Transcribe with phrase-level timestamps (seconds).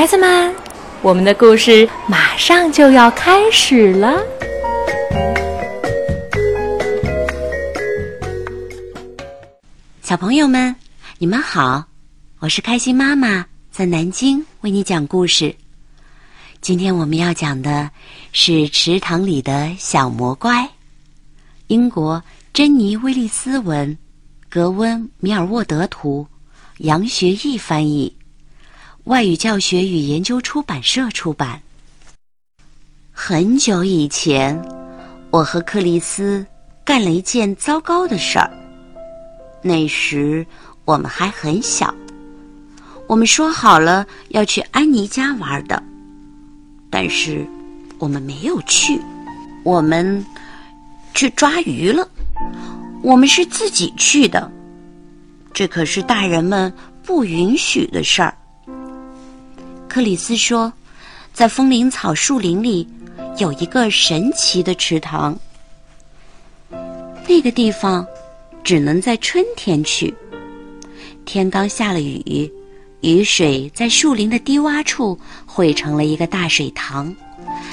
[0.00, 0.54] 孩子们，
[1.02, 4.18] 我们的故事马上就要开始了。
[10.00, 10.74] 小朋友们，
[11.18, 11.84] 你们好，
[12.38, 15.54] 我是开心妈妈，在南京为你讲故事。
[16.62, 17.90] 今天我们要讲的
[18.32, 20.62] 是《池塘里的小魔怪》，
[21.66, 22.22] 英国
[22.54, 23.94] 珍妮·威利斯文，
[24.48, 26.26] 格温·米尔沃德图，
[26.78, 28.10] 杨学义翻译。
[29.04, 31.60] 外语教学与研究出版社出版。
[33.10, 34.60] 很久以前，
[35.30, 36.44] 我和克里斯
[36.84, 38.50] 干了一件糟糕的事儿。
[39.62, 40.46] 那时
[40.84, 41.94] 我们还很小，
[43.06, 45.82] 我们说好了要去安妮家玩的，
[46.90, 47.46] 但是
[47.98, 49.00] 我们没有去。
[49.64, 50.24] 我们
[51.14, 52.06] 去抓鱼了。
[53.02, 54.50] 我们是自己去的，
[55.54, 58.34] 这可是大人们不允许的事儿。
[59.90, 60.72] 克里斯说，
[61.32, 62.86] 在风铃草树林里
[63.38, 65.36] 有一个神奇的池塘。
[67.26, 68.06] 那个地方
[68.62, 70.14] 只能在春天去。
[71.24, 72.48] 天刚下了雨，
[73.00, 77.12] 雨水在树林的低洼处汇成了一个大水塘，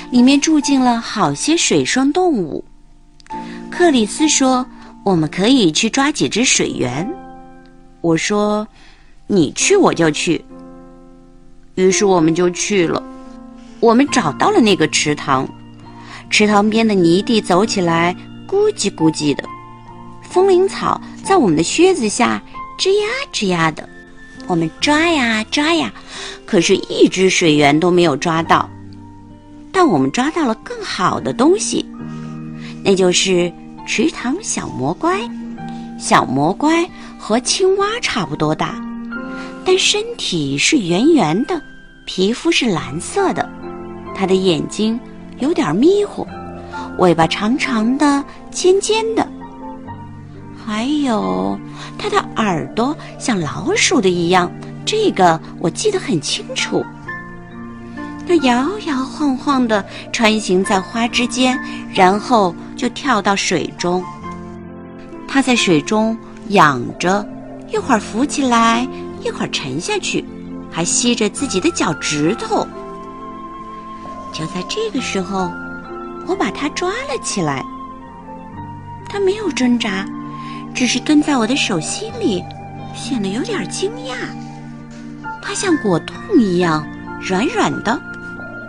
[0.09, 2.65] 里面住进了好些水生动物。
[3.69, 4.65] 克里斯说
[5.05, 7.07] ：“我们可以去抓几只水螈。”
[8.01, 8.67] 我说
[9.27, 10.43] ：“你去，我就去。”
[11.77, 13.01] 于是我们就去了，
[13.79, 15.47] 我们找到了那个池塘，
[16.27, 18.15] 池塘边的泥地走起来
[18.47, 19.43] 咕叽咕叽的，
[20.23, 22.41] 风铃草在我们的靴子下
[22.79, 23.87] 吱呀吱呀的，
[24.47, 25.93] 我们抓呀抓呀，
[26.47, 28.67] 可是一只水螈都没有抓到，
[29.71, 31.85] 但我们抓到了更好的东西，
[32.83, 33.53] 那就是
[33.85, 35.19] 池塘小魔怪，
[35.99, 36.89] 小魔怪
[37.19, 38.83] 和青蛙差不多大。
[39.67, 41.61] 但身体是圆圆的，
[42.05, 43.49] 皮肤是蓝色的，
[44.15, 44.97] 它的眼睛
[45.39, 46.25] 有点迷糊，
[46.99, 49.27] 尾巴长长的、尖尖的，
[50.65, 51.59] 还有
[51.97, 54.49] 它的耳朵像老鼠的一样，
[54.85, 56.81] 这个我记得很清楚。
[58.25, 59.83] 它摇摇晃晃地
[60.13, 61.59] 穿行在花之间，
[61.93, 64.01] 然后就跳到水中。
[65.27, 66.17] 它在水中
[66.51, 67.27] 仰着，
[67.69, 68.87] 一会儿浮起来。
[69.27, 70.23] 一会儿沉下去，
[70.71, 72.65] 还吸着自己的脚趾头。
[74.33, 75.51] 就在这个时候，
[76.25, 77.61] 我把它抓了起来。
[79.09, 80.05] 它没有挣扎，
[80.73, 82.41] 只是蹲在我的手心里，
[82.95, 84.15] 显得有点惊讶。
[85.41, 86.87] 它像果冻一样
[87.21, 88.01] 软软的，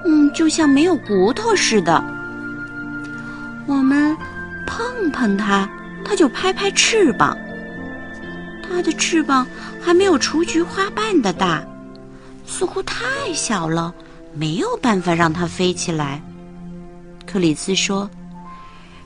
[0.04, 2.02] 嗯，就像没有骨头似的。
[3.66, 4.16] 我们
[4.66, 5.69] 碰碰它，
[6.04, 7.36] 它就拍拍翅膀。
[8.68, 9.46] 它的翅膀
[9.80, 11.66] 还没有雏菊花瓣的大，
[12.46, 13.92] 似乎太小了，
[14.34, 16.22] 没有办法让它飞起来。
[17.26, 18.08] 克里斯说：“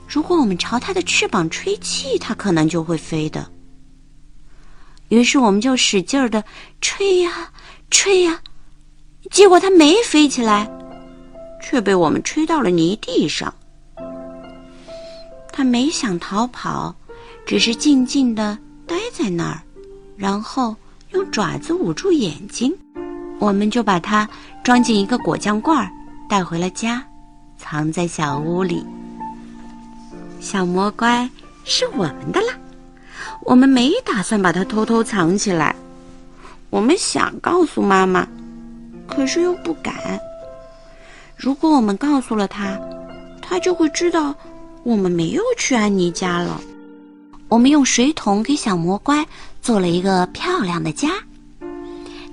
[0.07, 3.49] 如果我们朝它的翅膀吹气，它可能就会飞的。”
[5.09, 6.43] 于是我们就使劲儿的
[6.81, 7.51] 吹呀
[7.89, 8.39] 吹呀，
[9.31, 10.69] 结果它没飞起来，
[11.61, 13.53] 却被我们吹到了泥地上。
[15.51, 16.95] 它没想逃跑，
[17.45, 18.57] 只是静静的。
[18.85, 19.61] 待在那儿，
[20.17, 20.75] 然后
[21.11, 22.73] 用爪子捂住眼睛，
[23.39, 24.27] 我们就把它
[24.63, 25.89] 装进一个果酱罐，
[26.29, 27.03] 带回了家，
[27.57, 28.85] 藏在小屋里。
[30.39, 31.29] 小魔怪
[31.63, 32.53] 是我们的啦，
[33.41, 35.75] 我们没打算把它偷偷藏起来。
[36.69, 38.27] 我们想告诉妈妈，
[39.07, 40.19] 可是又不敢。
[41.37, 42.77] 如果我们告诉了他，
[43.41, 44.35] 他就会知道
[44.83, 46.59] 我们没有去安妮家了。
[47.53, 49.23] 我们用水桶给小魔怪
[49.61, 51.09] 做了一个漂亮的家，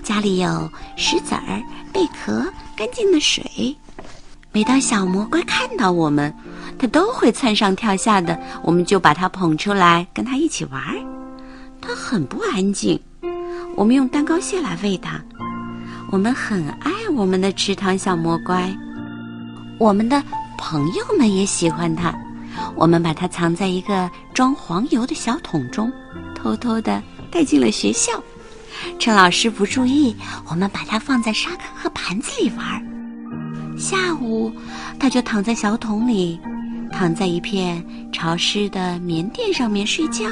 [0.03, 3.76] 家里有石子儿、贝壳、干净的水。
[4.50, 6.34] 每当小魔怪看到我们，
[6.78, 8.40] 它都会窜上跳下的。
[8.62, 10.82] 我们就把它捧出来跟它一起玩。
[11.82, 12.99] 它很不安静，
[13.76, 15.22] 我们用蛋糕屑来喂它。
[16.11, 18.75] 我们很爱我们的池塘小魔怪，
[19.76, 20.22] 我们的
[20.56, 22.11] 朋友们也喜欢它。
[22.75, 25.93] 我们把它藏在一个装黄油的小桶中，
[26.35, 28.12] 偷偷地带进了学校。
[28.99, 30.17] 趁老师不注意，
[30.49, 32.87] 我们把它放在沙坑和盘子里玩。
[33.79, 34.52] 下午，
[34.99, 36.41] 它就躺在小桶里，
[36.91, 40.25] 躺在一片潮湿的棉垫上面睡觉。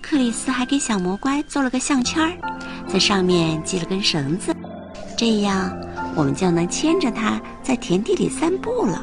[0.00, 2.36] 克里斯还给小魔怪做了个项圈，
[2.86, 4.54] 在上面系了根绳子，
[5.16, 5.70] 这样
[6.14, 9.02] 我们就能牵着它在田地里散步了。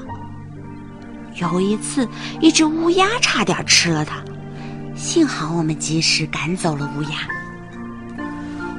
[1.35, 2.07] 有一次，
[2.39, 4.17] 一只乌鸦差点吃了它，
[4.95, 7.09] 幸好我们及时赶走了乌鸦。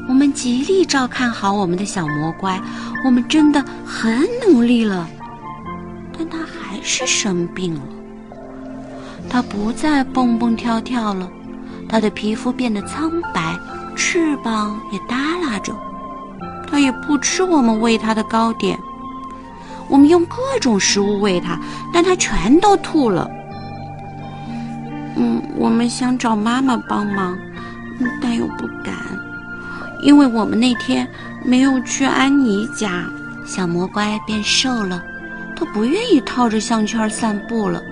[0.08, 2.60] 我们极力照看好我们的小魔乖，
[3.04, 5.08] 我们真的很努力了，
[6.18, 7.80] 但它还是生病了。
[9.28, 11.30] 它不再蹦蹦跳跳了，
[11.88, 13.56] 它的皮肤变得苍白，
[13.94, 15.72] 翅膀也耷拉着。
[16.68, 18.78] 它也不吃我们喂它的糕点。
[19.90, 21.58] 我们用各种食物喂它，
[21.92, 23.28] 但它全都吐了。
[25.16, 27.36] 嗯，我们想找妈妈帮忙，
[28.22, 28.94] 但又不敢，
[30.02, 31.06] 因为我们那天
[31.44, 33.04] 没有去安妮家。
[33.46, 35.02] 小魔乖变瘦了，
[35.56, 37.82] 它不愿意套着项圈散步了，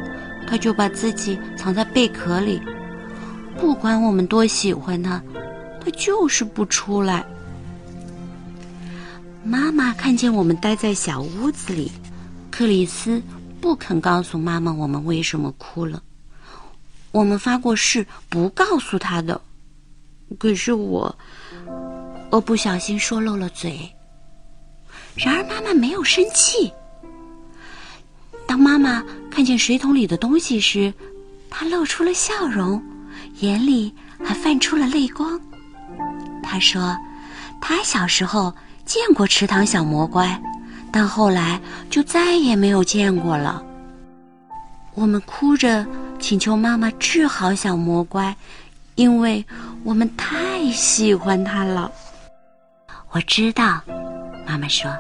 [0.47, 2.63] 它就把自己藏在贝壳里。
[3.59, 5.21] 不管我们多喜欢它，
[5.85, 7.25] 它就是不出来。
[9.49, 11.91] 妈妈看见我们待在小屋子里，
[12.51, 13.23] 克里斯
[13.63, 16.03] 不肯告诉妈妈我们为什么哭了。
[17.13, 19.41] 我们发过誓不告诉他的，
[20.39, 21.17] 可是我，
[22.31, 23.91] 我不小心说漏了嘴。
[25.17, 26.71] 然而妈妈没有生气。
[28.47, 30.93] 当妈妈看见水桶里的东西时，
[31.49, 32.83] 她露出了笑容，
[33.41, 35.41] 眼里还泛出了泪光。
[36.43, 36.95] 她说
[37.63, 38.55] ：“她小时候
[38.89, 40.43] 见过池塘小魔怪，
[40.91, 43.63] 但后来就再也没有见过了。”
[44.97, 45.87] 我们哭着。
[46.21, 48.35] 请求妈妈治好小魔怪，
[48.97, 49.47] 因为
[49.85, 51.93] 我们太喜欢它了。
[53.11, 53.81] 我知道，
[54.45, 54.91] 妈妈说。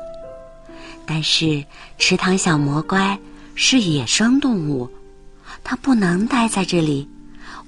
[1.04, 1.64] 但是
[1.98, 3.18] 池塘小魔怪
[3.56, 4.88] 是野生动物，
[5.64, 7.08] 它不能待在这里，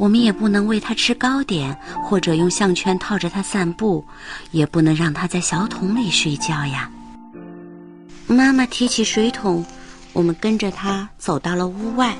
[0.00, 4.02] 我们也不能喂它吃糕点，或者用项圈套着它散步，
[4.50, 6.90] 也不能让它在小桶里睡觉呀。
[8.26, 9.62] 妈妈提起水桶，
[10.14, 12.16] 我们跟着它走到了屋外。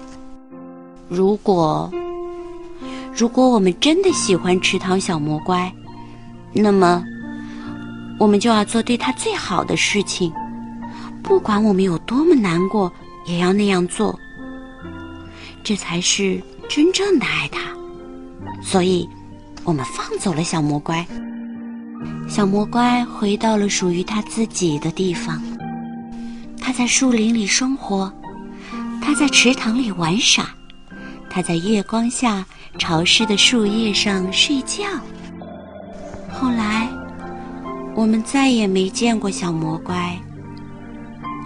[1.09, 1.91] 如果，
[3.17, 5.73] 如果我们真的喜欢池塘小魔怪，
[6.53, 7.03] 那么，
[8.19, 10.31] 我们就要做对它最好的事情，
[11.23, 12.93] 不管我们有多么难过，
[13.25, 14.21] 也要那样做。
[15.65, 17.61] 这才是真正的爱它。
[18.63, 19.07] 所以，
[19.65, 21.05] 我们放走了小魔怪。
[22.29, 25.43] 小魔怪回到了属于它自己的地方。
[26.61, 28.11] 它在树林里生活，
[29.03, 30.49] 它在池塘里玩耍。
[31.29, 32.45] 它在月光下
[32.79, 34.85] 潮湿的树叶上睡觉。
[36.33, 36.89] 后来，
[37.97, 40.17] 我们再也没见过小魔怪。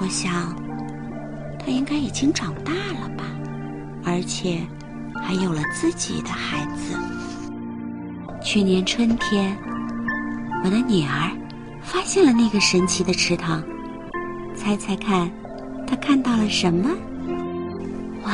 [0.00, 0.54] 我想，
[1.58, 3.24] 它应该已经长大了吧，
[4.04, 4.60] 而且
[5.26, 6.94] 还有了自己的孩子。
[8.42, 9.56] 去年春天，
[10.62, 11.30] 我的女儿
[11.82, 13.62] 发现了那个神奇的池塘。
[14.54, 15.30] 猜猜看，
[15.86, 16.90] 她看到了什么？
[18.24, 18.32] 哇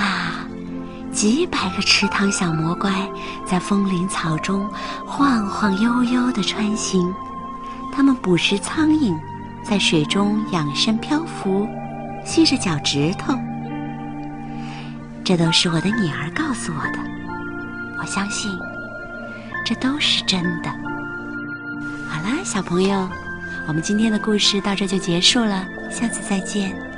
[1.12, 2.93] 几百个池塘小魔怪
[3.44, 4.69] 在风铃草中
[5.06, 7.12] 晃晃悠悠地穿行，
[7.93, 9.16] 它们捕食苍蝇，
[9.62, 11.69] 在水中仰身漂浮，
[12.25, 13.34] 吸着脚趾头。
[15.25, 16.99] 这都是我的女儿告诉我的，
[17.97, 18.58] 我相信
[19.64, 20.70] 这都是真的。
[22.08, 23.08] 好啦，小朋友，
[23.69, 26.89] 我们今天的故事到这就结束了，下次再见。